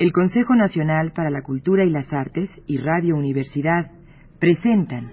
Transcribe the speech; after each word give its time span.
El 0.00 0.12
Consejo 0.12 0.54
Nacional 0.54 1.12
para 1.12 1.28
la 1.28 1.42
Cultura 1.42 1.84
y 1.84 1.90
las 1.90 2.10
Artes 2.10 2.48
y 2.66 2.78
Radio 2.78 3.16
Universidad 3.16 3.90
presentan 4.38 5.10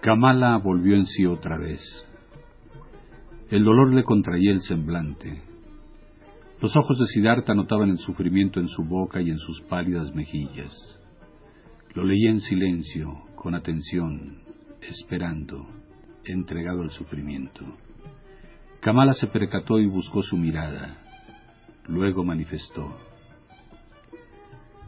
Kamala 0.00 0.56
volvió 0.58 0.94
en 0.94 1.06
sí 1.06 1.26
otra 1.26 1.58
vez. 1.58 1.80
El 3.50 3.64
dolor 3.64 3.92
le 3.92 4.04
contraía 4.04 4.52
el 4.52 4.60
semblante. 4.60 5.55
Los 6.60 6.74
ojos 6.76 6.98
de 6.98 7.06
Siddhartha 7.06 7.54
notaban 7.54 7.90
el 7.90 7.98
sufrimiento 7.98 8.60
en 8.60 8.68
su 8.68 8.82
boca 8.82 9.20
y 9.20 9.28
en 9.28 9.38
sus 9.38 9.60
pálidas 9.62 10.14
mejillas. 10.14 10.72
Lo 11.94 12.04
leía 12.04 12.30
en 12.30 12.40
silencio, 12.40 13.24
con 13.34 13.54
atención, 13.54 14.38
esperando, 14.80 15.66
entregado 16.24 16.82
al 16.82 16.90
sufrimiento. 16.90 17.64
Kamala 18.80 19.12
se 19.14 19.26
percató 19.26 19.78
y 19.78 19.86
buscó 19.86 20.22
su 20.22 20.36
mirada. 20.36 20.96
Luego 21.88 22.24
manifestó. 22.24 22.96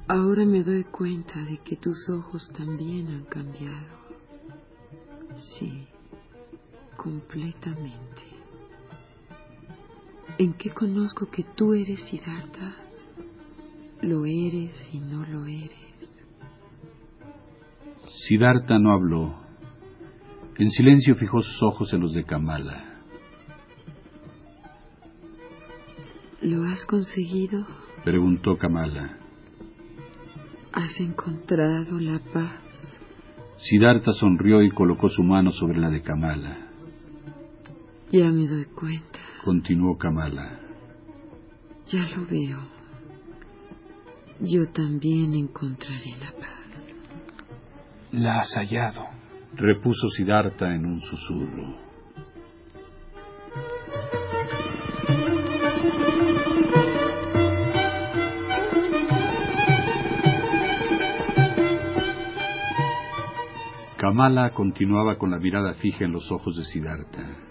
Ahora 0.06 0.46
me 0.46 0.62
doy 0.62 0.84
cuenta 0.84 1.38
de 1.45 1.59
que 1.59 1.76
tus 1.76 2.09
ojos 2.09 2.50
también 2.56 3.09
han 3.09 3.24
cambiado. 3.24 3.98
Sí, 5.37 5.87
completamente. 6.96 8.27
¿En 10.38 10.52
qué 10.55 10.70
conozco 10.70 11.28
que 11.30 11.42
tú 11.42 11.74
eres 11.74 12.01
Siddhartha? 12.05 12.77
Lo 14.02 14.24
eres 14.24 14.88
y 14.92 15.01
no 15.01 15.27
lo 15.27 15.45
eres. 15.46 15.88
Siddhartha 18.29 18.79
no 18.79 18.93
habló. 18.93 19.35
En 20.57 20.71
silencio 20.71 21.16
fijó 21.16 21.40
sus 21.40 21.60
ojos 21.65 21.93
en 21.93 22.01
los 22.01 22.12
de 22.12 22.24
Kamala. 22.24 23.01
¿Lo 26.40 26.62
has 26.65 26.84
conseguido? 26.87 27.66
Preguntó 28.05 28.57
Kamala. 28.59 29.18
¿Has 30.73 31.01
encontrado 31.01 31.99
la 31.99 32.21
paz? 32.32 32.60
Siddhartha 33.59 34.12
sonrió 34.12 34.62
y 34.62 34.71
colocó 34.71 35.09
su 35.09 35.24
mano 35.24 35.51
sobre 35.51 35.79
la 35.79 35.90
de 35.90 36.02
Kamala. 36.02 36.68
Ya 38.12 38.30
me 38.30 38.46
doy 38.46 38.66
cuenta. 38.66 39.27
Continuó 39.44 39.96
Kamala. 39.96 40.60
Ya 41.86 42.04
lo 42.14 42.26
veo. 42.26 42.58
Yo 44.40 44.70
también 44.72 45.34
encontraré 45.34 46.16
la 46.20 46.32
paz. 46.32 46.58
La 48.12 48.40
has 48.40 48.54
hallado. 48.54 49.06
Repuso 49.54 50.09
Siddhartha 50.10 50.74
en 50.74 50.86
un 50.86 51.00
susurro. 51.00 51.88
Kamala 63.98 64.50
continuaba 64.50 65.19
con 65.19 65.31
la 65.31 65.38
mirada 65.38 65.75
fija 65.75 66.04
en 66.04 66.12
los 66.12 66.31
ojos 66.31 66.56
de 66.56 66.64
Siddhartha. 66.64 67.47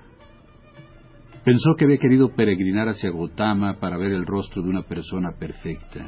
Pensó 1.47 1.75
que 1.77 1.85
había 1.85 1.97
querido 1.97 2.35
peregrinar 2.35 2.89
hacia 2.89 3.09
Gotama 3.09 3.79
para 3.79 3.95
ver 3.95 4.11
el 4.11 4.25
rostro 4.25 4.61
de 4.61 4.67
una 4.67 4.81
persona 4.81 5.31
perfecta, 5.39 6.05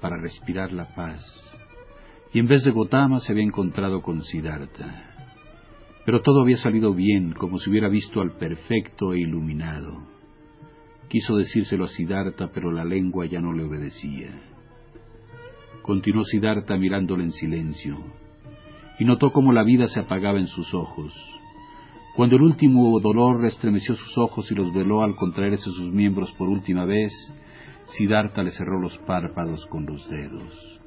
para 0.00 0.16
respirar 0.16 0.72
la 0.72 0.94
paz, 0.94 1.20
y 2.32 2.38
en 2.38 2.46
vez 2.46 2.62
de 2.62 2.70
Gotama 2.70 3.18
se 3.18 3.32
había 3.32 3.42
encontrado 3.42 4.00
con 4.00 4.22
Siddhartha. 4.22 5.10
Pero 6.06 6.22
todo 6.22 6.42
había 6.42 6.56
salido 6.58 6.94
bien, 6.94 7.32
como 7.32 7.58
si 7.58 7.68
hubiera 7.68 7.88
visto 7.88 8.20
al 8.20 8.36
perfecto 8.36 9.12
e 9.12 9.22
iluminado. 9.22 10.06
Quiso 11.08 11.34
decírselo 11.34 11.86
a 11.86 11.88
Siddhartha, 11.88 12.52
pero 12.54 12.70
la 12.70 12.84
lengua 12.84 13.26
ya 13.26 13.40
no 13.40 13.52
le 13.52 13.64
obedecía. 13.64 14.40
Continuó 15.82 16.22
Siddhartha 16.22 16.76
mirándole 16.76 17.24
en 17.24 17.32
silencio, 17.32 17.98
y 19.00 19.04
notó 19.04 19.32
cómo 19.32 19.52
la 19.52 19.64
vida 19.64 19.88
se 19.88 19.98
apagaba 19.98 20.38
en 20.38 20.46
sus 20.46 20.72
ojos. 20.74 21.12
Cuando 22.14 22.36
el 22.36 22.42
último 22.42 23.00
dolor 23.00 23.44
estremeció 23.46 23.94
sus 23.94 24.18
ojos 24.18 24.50
y 24.52 24.54
los 24.54 24.72
veló 24.72 25.02
al 25.02 25.16
contraerse 25.16 25.70
sus 25.70 25.90
miembros 25.90 26.30
por 26.32 26.46
última 26.48 26.84
vez, 26.84 27.10
Siddhartha 27.86 28.42
le 28.42 28.50
cerró 28.50 28.78
los 28.78 28.98
párpados 28.98 29.66
con 29.66 29.86
los 29.86 30.06
dedos. 30.10 30.80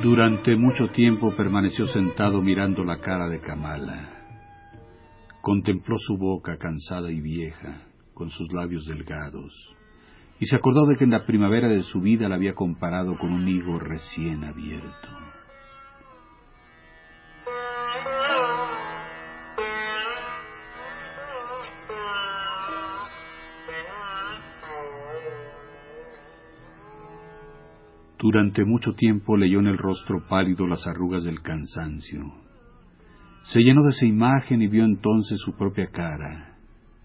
Durante 0.00 0.56
mucho 0.56 0.86
tiempo 0.88 1.34
permaneció 1.36 1.86
sentado 1.88 2.40
mirando 2.40 2.84
la 2.84 2.98
cara 3.00 3.28
de 3.28 3.40
Kamala. 3.40 4.15
Contempló 5.46 5.96
su 5.96 6.18
boca 6.18 6.58
cansada 6.58 7.12
y 7.12 7.20
vieja, 7.20 7.86
con 8.14 8.30
sus 8.30 8.52
labios 8.52 8.84
delgados, 8.84 9.54
y 10.40 10.46
se 10.46 10.56
acordó 10.56 10.86
de 10.86 10.96
que 10.96 11.04
en 11.04 11.12
la 11.12 11.24
primavera 11.24 11.68
de 11.68 11.82
su 11.82 12.00
vida 12.00 12.28
la 12.28 12.34
había 12.34 12.56
comparado 12.56 13.16
con 13.16 13.32
un 13.32 13.46
higo 13.46 13.78
recién 13.78 14.42
abierto. 14.42 15.08
Durante 28.18 28.64
mucho 28.64 28.94
tiempo 28.94 29.36
leyó 29.36 29.60
en 29.60 29.68
el 29.68 29.78
rostro 29.78 30.26
pálido 30.28 30.66
las 30.66 30.84
arrugas 30.88 31.22
del 31.22 31.40
cansancio. 31.40 32.45
Se 33.46 33.60
llenó 33.60 33.84
de 33.84 33.90
esa 33.90 34.06
imagen 34.06 34.60
y 34.60 34.66
vio 34.66 34.84
entonces 34.84 35.38
su 35.38 35.56
propia 35.56 35.86
cara, 35.90 36.56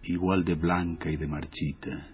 igual 0.04 0.44
de 0.44 0.56
blanca 0.56 1.12
y 1.12 1.16
de 1.16 1.28
marchita. 1.28 2.08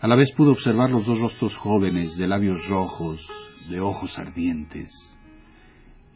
A 0.00 0.08
la 0.08 0.16
vez 0.16 0.32
pudo 0.36 0.50
observar 0.50 0.90
los 0.90 1.06
dos 1.06 1.20
rostros 1.20 1.56
jóvenes, 1.58 2.16
de 2.16 2.26
labios 2.26 2.58
rojos, 2.68 3.24
de 3.70 3.80
ojos 3.80 4.18
ardientes, 4.18 4.90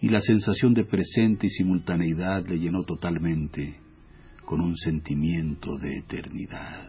y 0.00 0.08
la 0.08 0.20
sensación 0.20 0.74
de 0.74 0.84
presente 0.84 1.46
y 1.46 1.50
simultaneidad 1.50 2.44
le 2.46 2.58
llenó 2.58 2.82
totalmente 2.82 3.80
con 4.44 4.60
un 4.60 4.74
sentimiento 4.74 5.78
de 5.78 5.98
eternidad. 5.98 6.88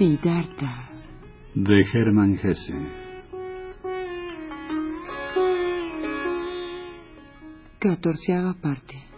Siddhartha. 0.00 0.88
De 1.52 1.84
Hermann 1.92 2.38
Hesse. 2.42 2.72
Catorceava 7.78 8.54
parte. 8.62 9.09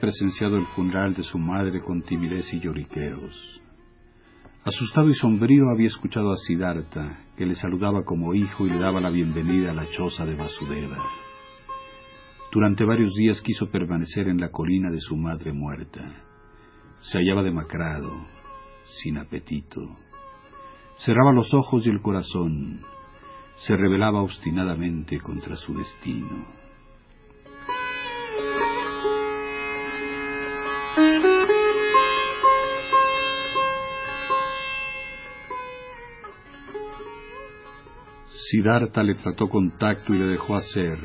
Presenciado 0.00 0.56
el 0.56 0.66
funeral 0.68 1.14
de 1.14 1.22
su 1.22 1.38
madre 1.38 1.80
con 1.80 2.02
timidez 2.02 2.52
y 2.54 2.60
lloriqueos. 2.60 3.60
Asustado 4.64 5.08
y 5.08 5.14
sombrío 5.14 5.70
había 5.70 5.86
escuchado 5.86 6.32
a 6.32 6.36
Siddhartha, 6.36 7.26
que 7.36 7.46
le 7.46 7.54
saludaba 7.54 8.04
como 8.04 8.34
hijo 8.34 8.66
y 8.66 8.70
le 8.70 8.78
daba 8.78 9.00
la 9.00 9.10
bienvenida 9.10 9.70
a 9.70 9.74
la 9.74 9.88
choza 9.88 10.26
de 10.26 10.34
Vasudeva. 10.34 10.98
Durante 12.52 12.84
varios 12.84 13.14
días 13.14 13.40
quiso 13.42 13.70
permanecer 13.70 14.28
en 14.28 14.38
la 14.38 14.50
colina 14.50 14.90
de 14.90 15.00
su 15.00 15.16
madre 15.16 15.52
muerta. 15.52 16.02
Se 17.00 17.18
hallaba 17.18 17.42
demacrado, 17.42 18.26
sin 19.02 19.18
apetito. 19.18 19.80
Cerraba 20.98 21.32
los 21.32 21.54
ojos 21.54 21.86
y 21.86 21.90
el 21.90 22.02
corazón. 22.02 22.82
Se 23.56 23.76
rebelaba 23.76 24.22
obstinadamente 24.22 25.20
contra 25.20 25.56
su 25.56 25.74
destino. 25.74 26.59
Siddhartha 38.50 39.04
le 39.04 39.14
trató 39.14 39.48
con 39.48 39.78
tacto 39.78 40.12
y 40.12 40.18
le 40.18 40.24
dejó 40.24 40.56
hacer. 40.56 40.98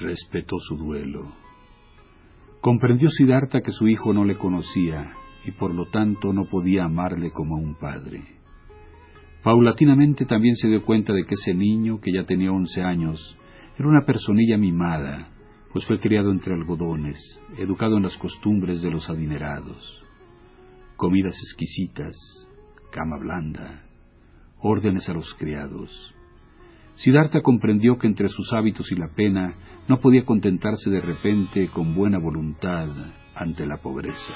Respetó 0.00 0.56
su 0.58 0.76
duelo. 0.76 1.30
Comprendió 2.60 3.10
Siddhartha 3.10 3.60
que 3.60 3.70
su 3.70 3.86
hijo 3.86 4.12
no 4.12 4.24
le 4.24 4.36
conocía 4.36 5.12
y 5.44 5.52
por 5.52 5.72
lo 5.72 5.86
tanto 5.86 6.32
no 6.32 6.46
podía 6.46 6.84
amarle 6.84 7.30
como 7.30 7.54
a 7.54 7.60
un 7.60 7.76
padre. 7.76 8.24
Paulatinamente 9.44 10.24
también 10.24 10.56
se 10.56 10.66
dio 10.66 10.84
cuenta 10.84 11.12
de 11.12 11.26
que 11.26 11.34
ese 11.34 11.54
niño, 11.54 12.00
que 12.00 12.12
ya 12.12 12.24
tenía 12.24 12.50
once 12.50 12.82
años, 12.82 13.38
era 13.78 13.88
una 13.88 14.04
personilla 14.04 14.58
mimada, 14.58 15.28
pues 15.72 15.86
fue 15.86 16.00
criado 16.00 16.32
entre 16.32 16.54
algodones, 16.54 17.20
educado 17.56 17.98
en 17.98 18.02
las 18.02 18.16
costumbres 18.16 18.82
de 18.82 18.90
los 18.90 19.08
adinerados. 19.08 20.02
Comidas 20.96 21.36
exquisitas, 21.40 22.16
cama 22.90 23.16
blanda, 23.20 23.84
órdenes 24.60 25.08
a 25.08 25.12
los 25.12 25.32
criados, 25.34 26.16
Siddhartha 26.98 27.42
comprendió 27.42 27.96
que 27.96 28.08
entre 28.08 28.28
sus 28.28 28.52
hábitos 28.52 28.90
y 28.90 28.96
la 28.96 29.08
pena 29.14 29.54
no 29.86 30.00
podía 30.00 30.24
contentarse 30.24 30.90
de 30.90 31.00
repente 31.00 31.68
con 31.68 31.94
buena 31.94 32.18
voluntad 32.18 32.88
ante 33.36 33.66
la 33.66 33.76
pobreza. 33.76 34.34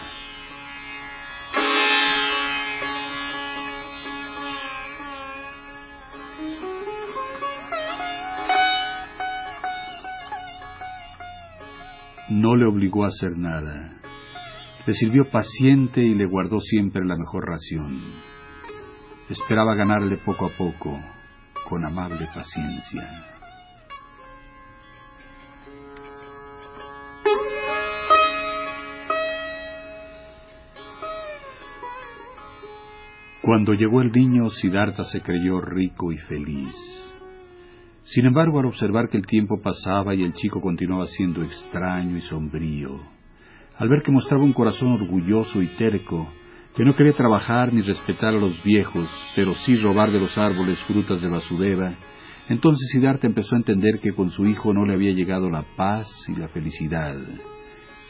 No 12.30 12.54
le 12.54 12.64
obligó 12.64 13.04
a 13.04 13.08
hacer 13.08 13.36
nada. 13.36 14.00
Le 14.86 14.94
sirvió 14.94 15.28
paciente 15.30 16.00
y 16.00 16.14
le 16.14 16.26
guardó 16.26 16.60
siempre 16.60 17.04
la 17.04 17.16
mejor 17.16 17.44
ración. 17.44 18.00
Esperaba 19.28 19.74
ganarle 19.74 20.16
poco 20.16 20.46
a 20.46 20.50
poco, 20.50 21.00
con 21.68 21.84
amable 21.84 22.28
paciencia. 22.34 23.32
Cuando 33.42 33.74
llegó 33.74 34.00
el 34.00 34.12
niño, 34.12 34.48
Siddhartha 34.50 35.04
se 35.04 35.20
creyó 35.20 35.60
rico 35.60 36.12
y 36.12 36.18
feliz. 36.18 36.76
Sin 38.04 38.24
embargo, 38.26 38.60
al 38.60 38.66
observar 38.66 39.08
que 39.08 39.16
el 39.16 39.26
tiempo 39.26 39.60
pasaba 39.60 40.14
y 40.14 40.22
el 40.22 40.32
chico 40.34 40.60
continuaba 40.60 41.06
siendo 41.06 41.42
extraño 41.42 42.16
y 42.16 42.20
sombrío, 42.20 43.00
al 43.78 43.88
ver 43.88 44.02
que 44.02 44.12
mostraba 44.12 44.44
un 44.44 44.52
corazón 44.52 44.92
orgulloso 44.92 45.60
y 45.60 45.66
terco, 45.76 46.32
que 46.74 46.84
no 46.84 46.96
quería 46.96 47.12
trabajar 47.12 47.72
ni 47.72 47.82
respetar 47.82 48.30
a 48.34 48.38
los 48.38 48.62
viejos, 48.62 49.08
pero 49.36 49.52
sí 49.54 49.76
robar 49.76 50.10
de 50.10 50.20
los 50.20 50.36
árboles 50.38 50.78
frutas 50.84 51.20
de 51.20 51.28
Vasudeva, 51.28 51.92
entonces 52.48 52.88
Siddhartha 52.92 53.26
empezó 53.26 53.54
a 53.54 53.58
entender 53.58 54.00
que 54.00 54.14
con 54.14 54.30
su 54.30 54.46
hijo 54.46 54.72
no 54.72 54.84
le 54.86 54.94
había 54.94 55.12
llegado 55.12 55.50
la 55.50 55.64
paz 55.76 56.08
y 56.28 56.34
la 56.34 56.48
felicidad, 56.48 57.14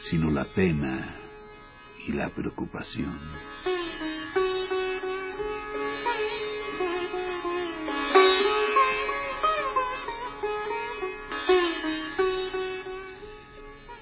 sino 0.09 0.31
la 0.31 0.45
pena 0.45 1.15
y 2.07 2.13
la 2.13 2.29
preocupación. 2.29 3.13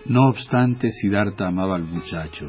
No 0.05 0.29
obstante, 0.29 0.89
Siddhartha 0.89 1.47
amaba 1.47 1.75
al 1.75 1.83
muchacho, 1.83 2.47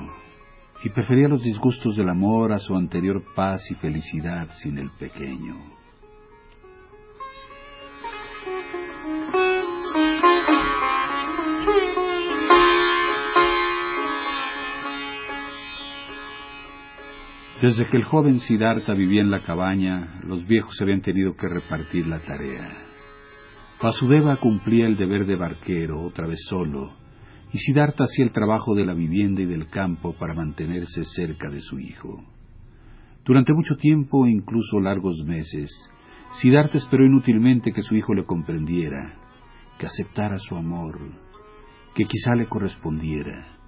y 0.85 0.91
prefería 0.91 1.29
los 1.29 1.43
disgustos 1.43 1.97
del 1.97 2.09
amor 2.09 2.53
a 2.53 2.59
su 2.59 2.75
anterior 2.75 3.23
paz 3.35 3.71
y 3.71 3.75
felicidad 3.77 4.49
sin 4.63 4.79
el 4.79 4.91
pequeño. 4.99 5.57
Desde 17.63 17.87
que 17.87 17.97
el 17.97 18.03
joven 18.03 18.41
Siddhartha 18.41 18.93
vivía 18.93 19.21
en 19.21 19.31
la 19.31 19.39
cabaña, 19.39 20.21
los 20.25 20.45
viejos 20.49 20.83
habían 20.83 21.01
tenido 21.01 21.37
que 21.37 21.47
repartir 21.47 22.09
la 22.09 22.19
tarea. 22.19 22.69
Vasudeva 23.81 24.37
cumplía 24.37 24.87
el 24.87 24.97
deber 24.97 25.27
de 25.27 25.37
barquero, 25.37 26.03
otra 26.03 26.27
vez 26.27 26.41
solo, 26.49 27.02
y 27.53 27.59
Siddhartha 27.59 28.05
hacía 28.05 28.25
el 28.25 28.33
trabajo 28.33 28.75
de 28.75 28.87
la 28.87 28.95
vivienda 28.95 29.43
y 29.43 29.47
del 29.47 29.69
campo 29.69 30.15
para 30.15 30.35
mantenerse 30.35 31.05
cerca 31.05 31.51
de 31.51 31.61
su 31.61 31.79
hijo. 31.79 32.25
Durante 33.25 33.53
mucho 33.53 33.77
tiempo, 33.77 34.27
incluso 34.27 34.81
largos 34.81 35.23
meses, 35.27 35.71
Siddhartha 36.41 36.79
esperó 36.79 37.05
inútilmente 37.05 37.73
que 37.73 37.83
su 37.83 37.95
hijo 37.95 38.15
le 38.15 38.25
comprendiera, 38.25 39.15
que 39.79 39.87
aceptara 39.87 40.39
su 40.39 40.57
amor, 40.57 40.99
que 41.95 42.05
quizá 42.05 42.35
le 42.35 42.47
correspondiera. 42.47 43.59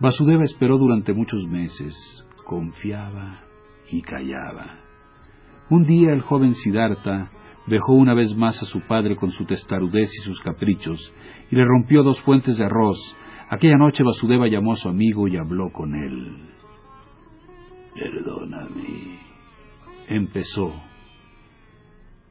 Vasudeva 0.00 0.44
esperó 0.44 0.76
durante 0.76 1.14
muchos 1.14 1.48
meses, 1.48 1.96
confiaba 2.44 3.40
y 3.90 4.02
callaba. 4.02 4.80
Un 5.70 5.84
día 5.84 6.12
el 6.12 6.20
joven 6.20 6.54
Siddhartha 6.54 7.30
dejó 7.68 7.92
una 7.92 8.14
vez 8.14 8.34
más 8.36 8.60
a 8.62 8.66
su 8.66 8.80
padre 8.80 9.16
con 9.16 9.30
su 9.30 9.44
testarudez 9.44 10.10
y 10.12 10.22
sus 10.22 10.40
caprichos, 10.40 11.14
y 11.50 11.56
le 11.56 11.64
rompió 11.64 12.02
dos 12.02 12.20
fuentes 12.22 12.58
de 12.58 12.64
arroz. 12.64 12.98
Aquella 13.50 13.76
noche 13.76 14.02
Vasudeva 14.02 14.48
llamó 14.48 14.72
a 14.72 14.76
su 14.76 14.88
amigo 14.88 15.28
y 15.28 15.36
habló 15.36 15.70
con 15.72 15.94
él. 15.94 16.48
Perdóname, 17.94 19.18
empezó. 20.08 20.72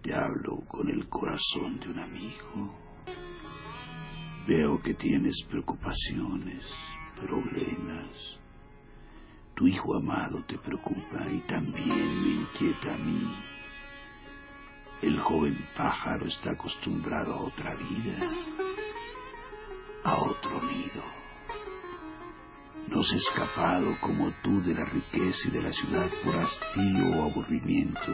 Te 0.02 0.14
hablo 0.14 0.62
con 0.68 0.90
el 0.90 1.08
corazón 1.10 1.80
de 1.80 1.90
un 1.90 2.00
amigo. 2.00 2.76
Veo 4.48 4.82
que 4.82 4.94
tienes 4.94 5.36
preocupaciones, 5.50 6.64
problemas. 7.20 8.40
Tu 9.56 9.68
hijo 9.68 9.96
amado 9.96 10.44
te 10.48 10.58
preocupa 10.60 11.28
y 11.30 11.40
también 11.48 11.90
me 11.90 12.42
inquieta 12.42 12.94
a 12.94 12.98
mí. 12.98 13.57
El 15.02 15.20
joven 15.20 15.56
pájaro 15.76 16.26
está 16.26 16.52
acostumbrado 16.52 17.34
a 17.36 17.42
otra 17.44 17.76
vida, 17.76 18.18
a 20.04 20.16
otro 20.24 20.60
nido. 20.64 21.04
No 22.88 23.04
se 23.04 23.16
ha 23.16 23.18
escapado 23.18 23.96
como 24.02 24.32
tú 24.42 24.60
de 24.64 24.74
la 24.74 24.86
riqueza 24.86 25.50
y 25.50 25.52
de 25.52 25.62
la 25.62 25.72
ciudad 25.72 26.10
por 26.24 26.36
hastío 26.36 27.12
o 27.16 27.30
aburrimiento, 27.30 28.12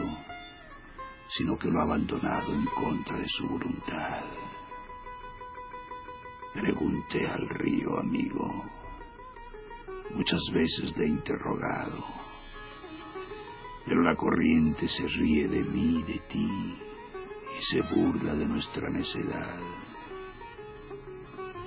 sino 1.28 1.56
que 1.56 1.68
lo 1.68 1.80
ha 1.80 1.84
abandonado 1.84 2.52
en 2.52 2.66
contra 2.66 3.16
de 3.16 3.28
su 3.28 3.48
voluntad. 3.48 4.24
Pregunté 6.52 7.26
al 7.26 7.48
río, 7.48 7.98
amigo. 7.98 8.62
Muchas 10.10 10.42
veces 10.52 10.94
le 10.98 11.06
he 11.06 11.08
interrogado 11.08 12.04
pero 13.86 14.02
la 14.02 14.16
corriente 14.16 14.88
se 14.88 15.06
ríe 15.06 15.48
de 15.48 15.62
mí, 15.62 16.02
de 16.02 16.20
ti, 16.30 16.78
y 17.58 17.62
se 17.62 17.82
burla 17.94 18.34
de 18.34 18.46
nuestra 18.46 18.88
necedad. 18.90 19.58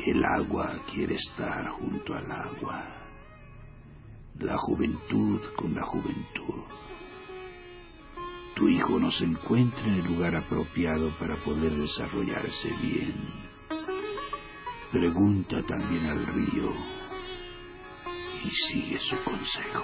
El 0.06 0.24
agua 0.24 0.76
quiere 0.92 1.16
estar 1.16 1.70
junto 1.72 2.14
al 2.14 2.32
agua, 2.32 2.98
la 4.40 4.58
juventud 4.58 5.42
con 5.56 5.76
la 5.76 5.84
juventud. 5.84 6.64
Tu 8.56 8.70
hijo 8.70 8.98
no 8.98 9.12
se 9.12 9.26
encuentra 9.26 9.84
en 9.86 9.94
el 10.00 10.08
lugar 10.08 10.36
apropiado 10.36 11.12
para 11.20 11.36
poder 11.36 11.74
desarrollarse 11.74 12.74
bien. 12.82 13.14
Pregunta 14.92 15.58
también 15.68 16.06
al 16.06 16.26
río 16.26 16.72
y 18.44 18.50
sigue 18.50 19.00
su 19.00 19.16
consejo. 19.24 19.84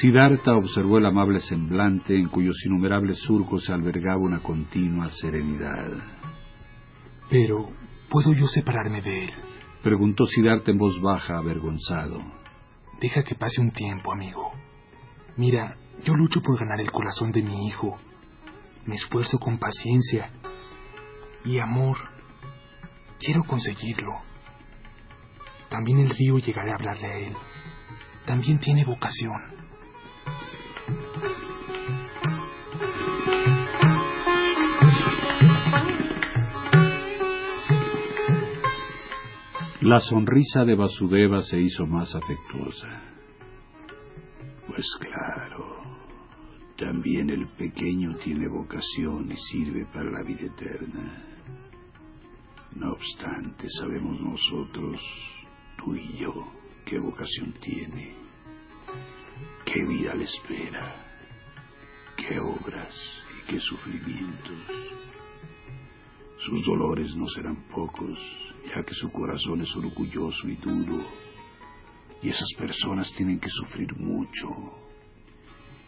Siddhartha 0.00 0.54
observó 0.54 0.98
el 0.98 1.06
amable 1.06 1.40
semblante 1.40 2.16
en 2.16 2.28
cuyos 2.28 2.64
innumerables 2.64 3.18
surcos 3.18 3.64
se 3.64 3.72
albergaba 3.72 4.20
una 4.20 4.38
continua 4.38 5.10
serenidad. 5.10 5.90
Pero, 7.28 7.70
¿puedo 8.08 8.32
yo 8.32 8.46
separarme 8.46 9.02
de 9.02 9.24
él? 9.24 9.30
Preguntó 9.82 10.24
Siddhartha 10.24 10.70
en 10.70 10.78
voz 10.78 11.00
baja, 11.00 11.38
avergonzado. 11.38 12.20
Deja 13.00 13.24
que 13.24 13.34
pase 13.34 13.60
un 13.60 13.72
tiempo, 13.72 14.12
amigo. 14.12 14.52
Mira, 15.36 15.76
yo 16.04 16.14
lucho 16.14 16.42
por 16.42 16.56
ganar 16.60 16.80
el 16.80 16.92
corazón 16.92 17.32
de 17.32 17.42
mi 17.42 17.66
hijo. 17.66 17.98
Me 18.86 18.94
esfuerzo 18.94 19.40
con 19.40 19.58
paciencia 19.58 20.30
y 21.44 21.58
amor. 21.58 21.96
Quiero 23.18 23.42
conseguirlo. 23.42 24.12
También 25.68 25.98
el 25.98 26.10
río 26.10 26.38
llegará 26.38 26.70
a 26.70 26.76
hablarle 26.76 27.06
a 27.08 27.18
él. 27.18 27.32
También 28.26 28.60
tiene 28.60 28.84
vocación. 28.84 29.67
La 39.88 40.00
sonrisa 40.00 40.66
de 40.66 40.74
Vasudeva 40.74 41.40
se 41.40 41.58
hizo 41.58 41.86
más 41.86 42.14
afectuosa. 42.14 42.88
Pues 44.66 44.84
claro, 45.00 45.82
también 46.76 47.30
el 47.30 47.48
pequeño 47.56 48.14
tiene 48.22 48.48
vocación 48.48 49.32
y 49.32 49.36
sirve 49.50 49.86
para 49.86 50.10
la 50.10 50.22
vida 50.24 50.42
eterna. 50.42 51.24
No 52.76 52.92
obstante, 52.92 53.66
sabemos 53.80 54.20
nosotros, 54.20 55.00
tú 55.78 55.94
y 55.94 56.18
yo, 56.18 56.34
qué 56.84 56.98
vocación 56.98 57.54
tiene, 57.58 58.14
qué 59.64 59.86
vida 59.88 60.14
le 60.14 60.24
espera, 60.24 60.96
qué 62.14 62.38
obras 62.38 62.94
y 63.38 63.52
qué 63.52 63.58
sufrimientos. 63.58 64.68
Sus 66.40 66.62
dolores 66.66 67.16
no 67.16 67.26
serán 67.28 67.56
pocos, 67.70 68.18
ya 68.68 68.82
que 68.82 68.94
su 68.94 69.10
corazón 69.10 69.62
es 69.62 69.74
orgulloso 69.76 70.48
y 70.48 70.56
duro, 70.56 71.04
y 72.22 72.28
esas 72.28 72.48
personas 72.58 73.12
tienen 73.16 73.38
que 73.38 73.48
sufrir 73.48 73.94
mucho, 73.96 74.48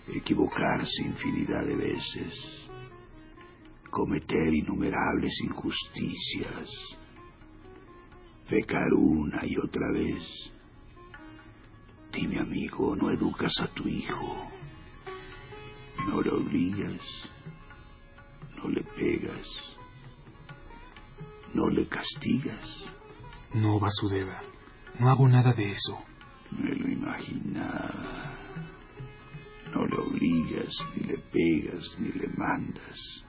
equivocarse 0.09 1.03
infinidad 1.05 1.65
de 1.67 1.77
veces, 1.77 2.69
cometer 3.91 4.55
innumerables 4.55 5.33
injusticias, 5.45 6.69
pecar 8.49 8.93
una 8.95 9.45
y 9.45 9.57
otra 9.57 9.93
vez. 9.93 10.25
Dime 12.13 12.41
amigo, 12.41 12.97
no 12.97 13.11
educas 13.11 13.53
a 13.61 13.69
tu 13.69 13.89
hijo, 13.89 14.51
no 16.09 16.23
le 16.23 16.31
obligas, 16.31 17.01
no 18.57 18.69
le 18.69 18.83
pegas 18.83 19.71
¿No 21.55 21.69
le 21.69 21.87
castigas? 21.89 22.91
No, 23.55 23.81
Vasudeva. 23.81 24.41
No 24.99 25.09
hago 25.09 25.29
nada 25.29 25.53
de 25.53 25.71
eso. 25.71 25.99
Me 26.53 26.75
lo 26.75 26.89
imaginaba. 26.89 28.33
No 29.73 29.87
le 29.87 29.97
obligas, 29.97 30.73
ni 30.97 31.05
le 31.05 31.19
pegas, 31.19 31.97
ni 31.99 32.09
le 32.09 32.29
mandas. 32.37 33.25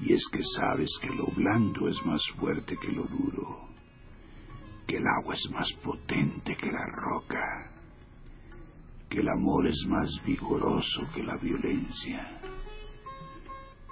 Y 0.00 0.14
es 0.14 0.22
que 0.32 0.40
sabes 0.56 0.88
que 1.00 1.08
lo 1.08 1.26
blando 1.36 1.88
es 1.88 1.96
más 2.06 2.22
fuerte 2.38 2.76
que 2.76 2.88
lo 2.88 3.04
duro, 3.04 3.68
que 4.86 4.96
el 4.96 5.04
agua 5.06 5.34
es 5.34 5.50
más 5.50 5.70
potente 5.82 6.56
que 6.56 6.70
la 6.70 6.86
roca, 6.86 7.70
que 9.10 9.20
el 9.20 9.28
amor 9.28 9.66
es 9.66 9.84
más 9.88 10.08
vigoroso 10.24 11.02
que 11.14 11.22
la 11.22 11.36
violencia. 11.36 12.40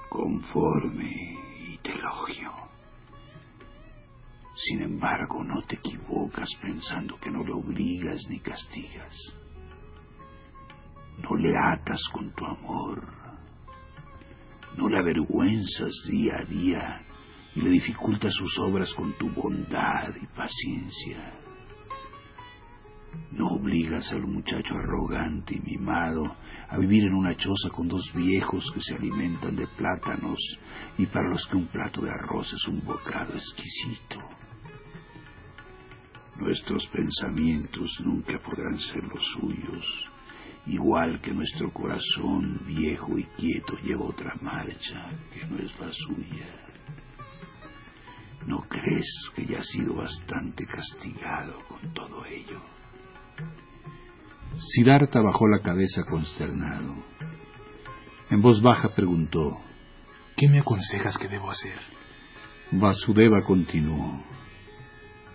Conforme 0.09 1.39
y 1.73 1.79
te 1.79 1.93
elogio. 1.93 2.68
Sin 4.67 4.83
embargo, 4.83 5.45
no 5.45 5.63
te 5.63 5.77
equivocas 5.77 6.49
pensando 6.61 7.17
que 7.21 7.31
no 7.31 7.45
le 7.45 7.53
obligas 7.53 8.21
ni 8.29 8.41
castigas. 8.41 9.15
No 11.23 11.37
le 11.37 11.57
atas 11.57 12.01
con 12.13 12.33
tu 12.33 12.45
amor. 12.45 13.07
No 14.77 14.89
le 14.89 14.99
avergüenzas 14.99 15.93
día 16.11 16.39
a 16.41 16.45
día 16.45 17.01
y 17.55 17.61
le 17.61 17.71
dificultas 17.71 18.35
sus 18.35 18.59
obras 18.59 18.93
con 18.95 19.13
tu 19.13 19.31
bondad 19.31 20.11
y 20.21 20.27
paciencia. 20.27 21.35
No 23.31 23.47
obligas 23.47 24.13
al 24.13 24.27
muchacho 24.27 24.75
arrogante 24.75 25.55
y 25.55 25.61
mimado 25.61 26.37
a 26.69 26.77
vivir 26.79 27.05
en 27.05 27.15
una 27.15 27.37
choza 27.37 27.71
con 27.71 27.87
dos 27.87 28.13
viejos 28.13 28.65
que 28.75 28.81
se 28.81 28.97
alimentan 28.97 29.55
de 29.55 29.69
plátanos 29.69 30.39
y 30.99 31.07
para 31.07 31.29
los 31.29 31.47
que 31.47 31.57
un 31.57 31.67
plato 31.69 32.03
de 32.03 32.11
arroz 32.11 32.53
es 32.53 32.69
un 32.69 32.85
bocado 32.85 33.35
exquisito. 33.35 34.38
Nuestros 36.39 36.87
pensamientos 36.89 37.91
nunca 38.05 38.39
podrán 38.39 38.79
ser 38.79 39.03
los 39.03 39.23
suyos, 39.33 39.85
igual 40.67 41.21
que 41.21 41.33
nuestro 41.33 41.73
corazón 41.73 42.61
viejo 42.65 43.19
y 43.19 43.25
quieto 43.25 43.75
lleva 43.83 44.07
otra 44.07 44.35
marcha 44.41 45.11
que 45.33 45.45
no 45.47 45.59
es 45.59 45.79
la 45.81 45.91
suya. 45.93 46.47
¿No 48.47 48.61
crees 48.69 49.31
que 49.35 49.47
ya 49.47 49.59
ha 49.59 49.65
sido 49.65 49.95
bastante 49.95 50.65
castigado 50.65 51.59
con 51.69 51.93
todo 51.93 52.25
ello? 52.25 52.63
Siddhartha 54.59 55.21
bajó 55.21 55.47
la 55.49 55.61
cabeza 55.61 56.03
consternado. 56.05 56.95
En 58.31 58.41
voz 58.41 58.63
baja 58.63 58.91
preguntó, 58.95 59.59
¿Qué 60.37 60.49
me 60.49 60.61
aconsejas 60.61 61.19
que 61.19 61.27
debo 61.27 61.51
hacer? 61.51 61.79
Vasudeva 62.71 63.43
continuó, 63.43 64.23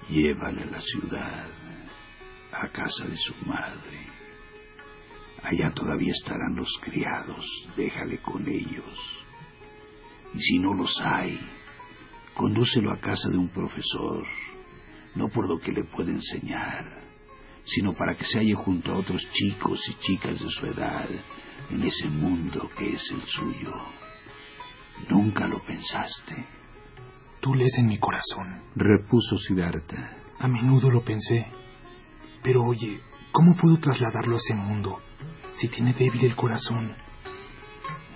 Llévale 0.09 0.63
a 0.63 0.65
la 0.65 0.81
ciudad, 0.81 1.47
a 2.51 2.67
casa 2.69 3.07
de 3.07 3.17
su 3.17 3.33
madre. 3.45 3.99
Allá 5.41 5.71
todavía 5.71 6.11
estarán 6.11 6.55
los 6.55 6.69
criados, 6.81 7.45
déjale 7.75 8.17
con 8.19 8.47
ellos. 8.47 9.23
Y 10.33 10.39
si 10.39 10.59
no 10.59 10.73
los 10.73 10.93
hay, 11.01 11.39
condúcelo 12.33 12.91
a 12.91 12.99
casa 12.99 13.29
de 13.29 13.37
un 13.37 13.49
profesor, 13.49 14.25
no 15.15 15.29
por 15.29 15.47
lo 15.47 15.59
que 15.59 15.71
le 15.71 15.83
puede 15.85 16.11
enseñar, 16.11 17.01
sino 17.65 17.93
para 17.93 18.15
que 18.15 18.25
se 18.25 18.39
halle 18.39 18.55
junto 18.55 18.91
a 18.91 18.97
otros 18.97 19.21
chicos 19.31 19.79
y 19.89 19.93
chicas 19.95 20.39
de 20.39 20.49
su 20.49 20.65
edad 20.65 21.09
en 21.69 21.83
ese 21.83 22.07
mundo 22.07 22.69
que 22.77 22.93
es 22.93 23.11
el 23.11 23.23
suyo. 23.23 23.73
Nunca 25.09 25.47
lo 25.47 25.59
pensaste. 25.63 26.62
Tú 27.43 27.53
lees 27.55 27.77
en 27.77 27.87
mi 27.87 27.97
corazón, 27.97 28.61
repuso 28.73 29.37
Siddhartha. 29.37 30.15
A 30.39 30.47
menudo 30.47 30.89
lo 30.89 31.03
pensé. 31.03 31.45
Pero 32.41 32.63
oye, 32.63 32.99
¿cómo 33.33 33.57
puedo 33.57 33.79
trasladarlo 33.79 34.35
a 34.35 34.37
ese 34.37 34.55
mundo 34.55 34.99
si 35.57 35.67
tiene 35.67 35.93
débil 35.93 36.23
el 36.23 36.37
corazón? 36.37 36.93